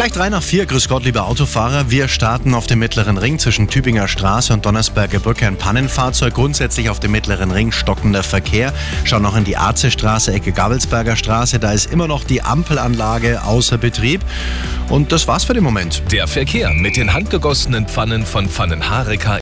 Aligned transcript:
Gleich 0.00 0.12
drei 0.12 0.30
nach 0.30 0.42
vier, 0.42 0.64
grüß 0.64 0.88
Gott, 0.88 1.04
liebe 1.04 1.24
Autofahrer. 1.24 1.90
Wir 1.90 2.08
starten 2.08 2.54
auf 2.54 2.66
dem 2.66 2.78
mittleren 2.78 3.18
Ring 3.18 3.38
zwischen 3.38 3.68
Tübinger 3.68 4.08
Straße 4.08 4.50
und 4.50 4.64
Donnersberger 4.64 5.18
Brücke 5.18 5.46
ein 5.46 5.58
Pannenfahrzeug. 5.58 6.32
Grundsätzlich 6.32 6.88
auf 6.88 7.00
dem 7.00 7.10
mittleren 7.10 7.50
Ring 7.50 7.70
stockender 7.70 8.22
Verkehr. 8.22 8.72
Schauen 9.04 9.20
noch 9.20 9.36
in 9.36 9.44
die 9.44 9.58
Arzestraße, 9.58 10.32
Ecke 10.32 10.52
Gabelsberger 10.52 11.16
Straße. 11.16 11.58
Da 11.58 11.72
ist 11.72 11.92
immer 11.92 12.08
noch 12.08 12.24
die 12.24 12.40
Ampelanlage 12.40 13.44
außer 13.44 13.76
Betrieb. 13.76 14.22
Und 14.88 15.12
das 15.12 15.28
war's 15.28 15.44
für 15.44 15.52
den 15.52 15.64
Moment. 15.64 16.02
Der 16.10 16.26
Verkehr 16.26 16.72
mit 16.72 16.96
den 16.96 17.12
handgegossenen 17.12 17.86
Pfannen 17.86 18.24
von 18.24 18.48
Pfannenhareka 18.48 19.36